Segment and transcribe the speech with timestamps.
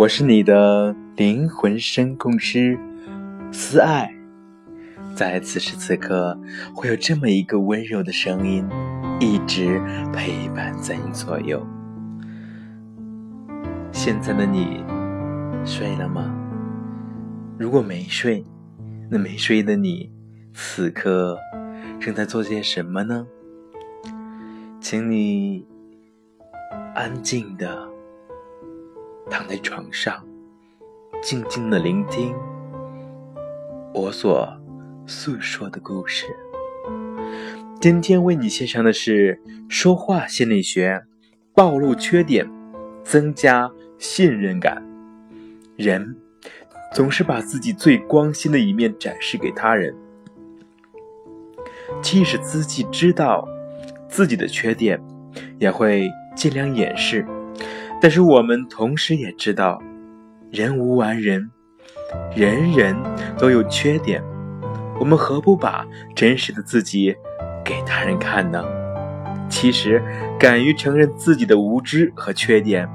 [0.00, 2.78] 我是你的灵魂声控师
[3.52, 4.10] 思爱，
[5.14, 6.40] 在此时此刻，
[6.74, 8.66] 会有这么一个温柔的声音，
[9.20, 9.78] 一直
[10.10, 11.62] 陪伴在你左右。
[13.92, 14.82] 现在的你
[15.66, 16.34] 睡了吗？
[17.58, 18.42] 如果没睡，
[19.10, 20.10] 那没睡的你，
[20.54, 21.38] 此刻
[22.00, 23.26] 正在做些什么呢？
[24.80, 25.66] 请你
[26.94, 27.89] 安静的。
[29.30, 30.26] 躺在床上，
[31.22, 32.34] 静静的聆听
[33.94, 34.52] 我所
[35.06, 36.26] 诉说的故事。
[37.80, 41.04] 今天为你献上的是说话心理学，
[41.54, 42.50] 暴露缺点，
[43.04, 44.84] 增加信任感。
[45.76, 46.16] 人
[46.92, 49.94] 总是把自己最光鲜的一面展示给他人，
[52.02, 53.48] 即使自己知道
[54.08, 55.00] 自己的缺点，
[55.58, 57.24] 也会尽量掩饰。
[58.00, 59.82] 但是我们同时也知道，
[60.50, 61.50] 人无完人，
[62.34, 62.96] 人人
[63.38, 64.22] 都有缺点。
[64.98, 67.14] 我们何不把真实的自己
[67.64, 68.64] 给他人看呢？
[69.48, 70.02] 其实，
[70.38, 72.88] 敢于承认自己的无知和缺点，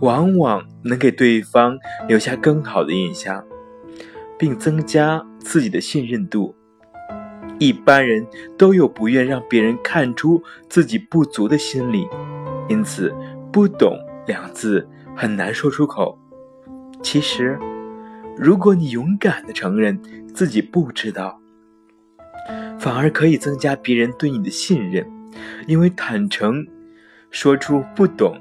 [0.00, 3.44] 往往能给对方留下更好的印象，
[4.38, 6.54] 并增加自己的信任度。
[7.58, 8.26] 一般人
[8.58, 12.06] 都有不愿让别人看出自己不足的心理，
[12.68, 13.14] 因此
[13.52, 13.96] 不懂。
[14.26, 16.18] 两字很难说出口。
[17.02, 17.58] 其实，
[18.36, 20.00] 如果你勇敢的承认
[20.34, 21.40] 自己不知道，
[22.78, 25.06] 反而可以增加别人对你的信任，
[25.66, 26.66] 因为坦诚
[27.30, 28.36] 说出不懂，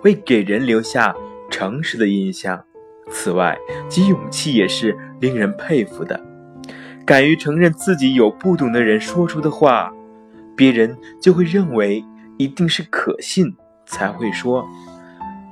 [0.00, 1.14] 会给人留下
[1.50, 2.64] 诚实的印象。
[3.08, 3.56] 此外，
[3.88, 6.20] 其勇气也是令人佩服的。
[7.04, 9.92] 敢于承认自己有不懂的人说出的话，
[10.56, 12.04] 别人就会认为
[12.36, 14.66] 一定是可信才会说。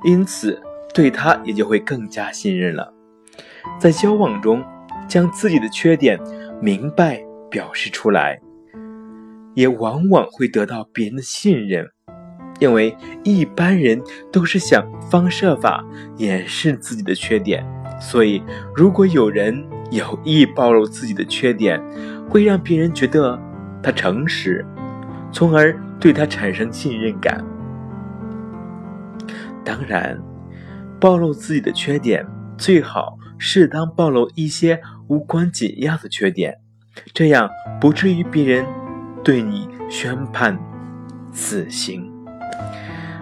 [0.05, 0.61] 因此，
[0.93, 2.93] 对他也就会更加信任了。
[3.79, 4.63] 在交往中，
[5.09, 6.21] 将自己的缺点
[6.61, 7.21] 明白
[7.51, 8.39] 表示出来，
[9.55, 11.89] 也往往会得到别人的信任。
[12.61, 14.01] 因为一般人
[14.31, 15.85] 都是想方设法
[16.19, 17.67] 掩饰自己的缺点，
[18.01, 18.41] 所以
[18.77, 21.83] 如果有人有意暴露自己的缺点，
[22.29, 23.37] 会让别人觉得
[23.83, 24.65] 他诚实，
[25.33, 27.45] 从而对他产生信任感。
[29.65, 30.21] 当然，
[31.01, 32.27] 暴露自己的缺点
[32.57, 36.59] 最好适当暴露一些无关紧要的缺点，
[37.13, 37.49] 这样
[37.81, 38.67] 不至于别人
[39.23, 40.59] 对你宣判
[41.33, 42.11] 死刑。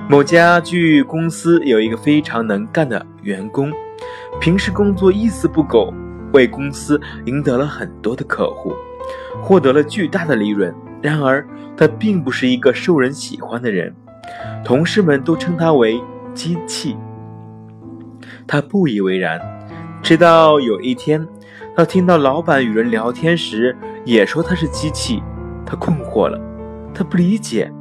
[0.08, 3.72] 某家具公司有一个非常能干的员工，
[4.40, 5.94] 平时工作一丝不苟，
[6.32, 8.74] 为公司赢得了很多的客户，
[9.40, 10.74] 获得了巨大的利润。
[11.00, 13.94] 然而，他并不是一个受人喜欢的人，
[14.64, 16.00] 同事们都称他为。
[16.34, 16.96] 机器，
[18.46, 19.40] 他不以为然。
[20.02, 21.26] 直到有一天，
[21.76, 25.22] 他听到老板与人聊天时也说他是机器，
[25.64, 26.40] 他困惑了。
[26.92, 27.72] 他不理解，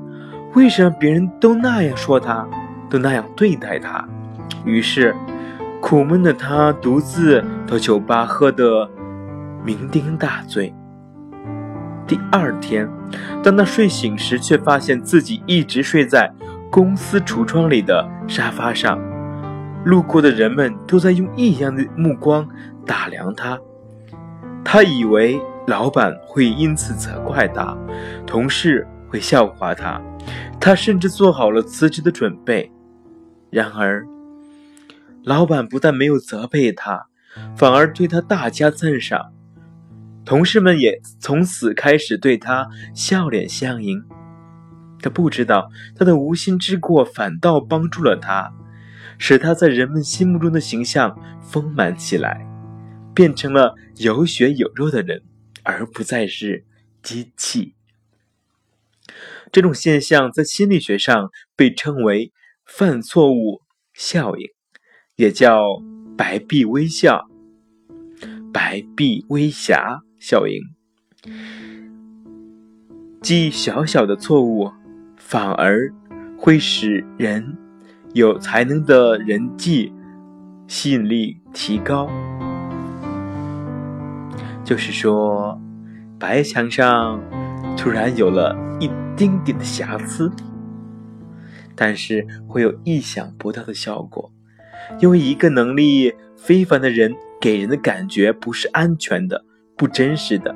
[0.53, 2.47] 为什么别人都那样说他，
[2.90, 4.07] 都那样对待他。
[4.63, 5.16] 于是，
[5.81, 8.90] 苦闷的他独自到酒吧喝得
[9.66, 10.73] 酩酊大醉。
[12.06, 12.88] 第二天，
[13.41, 16.31] 当他睡醒时，却发现自己一直睡在。
[16.72, 18.98] 公司橱窗里的沙发上，
[19.84, 22.48] 路过的人们都在用异样的目光
[22.86, 23.59] 打量他。
[24.64, 25.38] 他以为
[25.68, 27.78] 老板会因此责怪他，
[28.26, 30.02] 同事会笑话他，
[30.62, 32.72] 他甚至做好了辞职的准备。
[33.50, 34.06] 然而，
[35.26, 37.08] 老板不但没有责备他，
[37.53, 39.34] 反而对他大加赞赏。
[40.24, 44.02] 同事们也从此开始对他笑脸相迎。
[45.01, 48.53] 他不知道，他的无心之过反倒帮助了他，
[49.17, 52.45] 使他在人们心目中的形象丰满起来，
[53.13, 55.23] 变成了有血有肉的人，
[55.63, 56.66] 而不再是
[57.01, 57.75] 机器。
[59.52, 62.31] 这种现象在心理学上被称为
[62.66, 63.61] “犯错误
[63.93, 64.47] 效应”，
[65.17, 65.61] 也叫
[66.17, 67.28] “白璧微笑”、
[68.53, 70.61] “白璧微瑕效应”，
[73.22, 74.72] 即小小的错误。
[75.31, 75.89] 反而
[76.37, 77.57] 会使人
[78.13, 79.93] 有才能的人际
[80.67, 82.09] 吸引力提高。
[84.66, 85.57] 就是说，
[86.19, 87.17] 白墙上
[87.78, 90.29] 突然有了一丁点的瑕疵，
[91.78, 94.29] 但是会有意想不到的效果，
[94.99, 99.45] 因为一个能力非凡的人给人的感觉不是安全的、
[99.78, 100.53] 不真实的。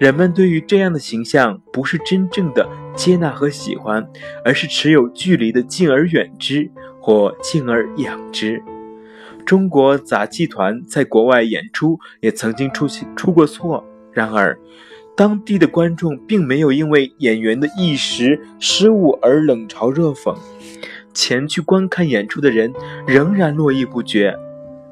[0.00, 2.66] 人们对于这样的形象不是真正的
[2.96, 4.08] 接纳和喜欢，
[4.42, 8.62] 而是持有距离的敬而远之，或敬而养之。
[9.44, 14.58] 中国杂技团在国外演出也曾经出现出过错，然而
[15.14, 20.34] 当地的观众并没有因为演员的一时失误而冷嘲热讽，
[21.12, 22.72] 前去观看演出的人
[23.06, 24.34] 仍然络绎不绝，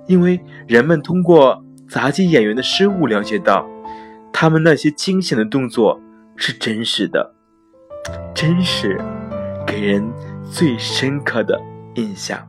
[0.07, 3.67] 因为人们通过杂技演员的失误了解到，
[4.41, 6.01] 他们那些惊险的动作
[6.37, 7.35] 是真实的，
[8.33, 8.97] 真实
[9.67, 10.09] 给人
[10.45, 11.61] 最深刻的
[11.95, 12.49] 印象。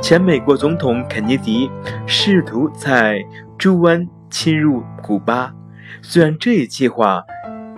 [0.00, 1.70] 前美国总统肯尼迪
[2.08, 3.24] 试图在
[3.56, 5.54] 猪湾侵入古巴，
[6.02, 7.22] 虽然这一计划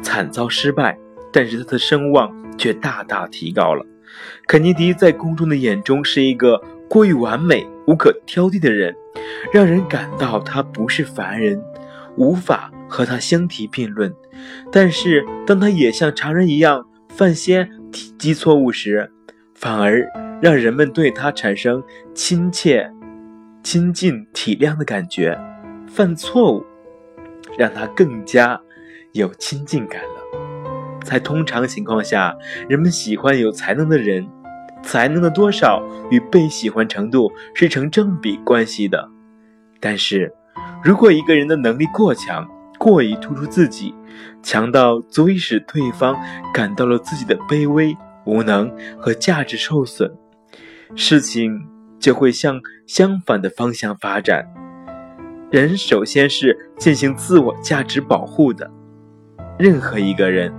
[0.03, 0.99] 惨遭失败，
[1.31, 3.85] 但是他的声望却大大提高了。
[4.47, 6.59] 肯尼迪在公众的眼中是一个
[6.89, 8.97] 过于完美、无可挑剔的人，
[9.53, 11.63] 让人感到他不是凡人，
[12.17, 14.15] 无法和他相提并论。
[14.71, 19.11] 但是，当他也像常人一样犯些体积错误时，
[19.55, 20.07] 反而。
[20.43, 21.83] 让人们对他产生
[22.13, 22.91] 亲切、
[23.63, 25.39] 亲近、体谅的感觉，
[25.87, 26.63] 犯错误
[27.57, 28.61] 让他更加
[29.13, 31.01] 有亲近感了。
[31.03, 32.37] 在通常情况下，
[32.69, 34.27] 人们喜欢有才能的人，
[34.83, 39.09] 才能的多少与被喜欢程度是成正比关系的。
[39.81, 40.31] 但是，
[40.85, 42.47] 如果一个人的能力过强，
[42.79, 43.95] 过于突出自己，
[44.43, 46.15] 强到足以使对方
[46.53, 47.97] 感到了自己的卑微、
[48.27, 50.13] 无能和价值受损。
[50.95, 51.67] 事情
[51.99, 54.47] 就会向相反的方向发展。
[55.51, 58.71] 人首先是进行自我价值保护的。
[59.59, 60.53] 任何一个人，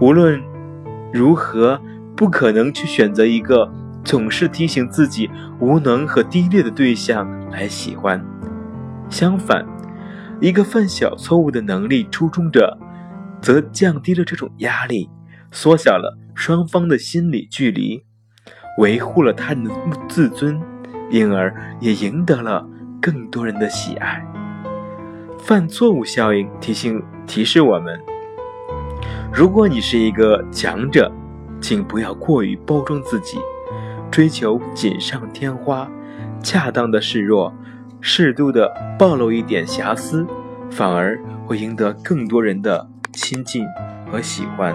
[0.00, 0.40] 无论
[1.12, 1.80] 如何，
[2.14, 3.68] 不可能去选择一个
[4.04, 8.24] 总是提醒自己无能和低劣的对象来喜欢。
[9.12, 9.62] 相反，
[10.40, 12.78] 一个犯小错误的能力出众者，
[13.42, 15.10] 则降低了这种压力，
[15.50, 18.02] 缩小了双方的心理距离。
[18.78, 19.70] 维护了他人的
[20.08, 20.58] 自尊，
[21.10, 22.66] 因而也赢得了
[23.02, 24.26] 更多人的喜爱。
[25.38, 28.00] 犯错误效应提醒提示我们：
[29.30, 31.12] 如果你是一个强者，
[31.60, 33.36] 请不要过于包装自己，
[34.10, 35.86] 追求锦上添花，
[36.42, 37.52] 恰当的示弱，
[38.04, 38.68] 适度的
[38.98, 40.26] 暴露一点瑕疵，
[40.68, 41.16] 反而
[41.46, 43.64] 会赢得更多人的亲近
[44.10, 44.74] 和喜欢。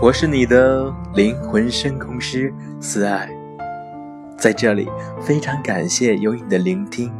[0.00, 3.28] 我是你的灵魂深空师思爱，
[4.38, 4.88] 在这里
[5.20, 7.12] 非常感谢有你的聆听，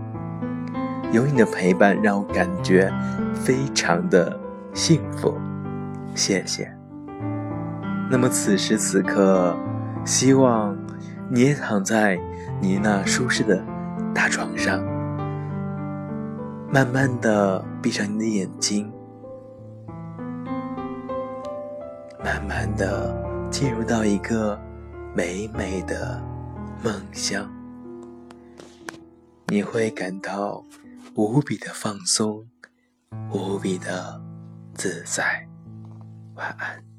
[1.10, 2.90] 有你的陪伴，让我感觉
[3.34, 4.38] 非常的
[4.72, 5.36] 幸福，
[6.14, 6.72] 谢谢。
[8.08, 9.54] 那么此时此刻，
[10.04, 10.76] 希望
[11.30, 12.18] 你也躺在
[12.60, 13.64] 你那舒适的
[14.14, 14.82] 大床上，
[16.72, 18.92] 慢慢的闭上你的眼睛。
[22.22, 23.14] 慢慢的
[23.50, 24.58] 进入到一个
[25.14, 26.20] 美美的
[26.82, 27.48] 梦乡，
[29.46, 30.64] 你会感到
[31.14, 32.46] 无比的放松，
[33.32, 34.20] 无比的
[34.74, 35.46] 自在。
[36.34, 36.89] 晚安。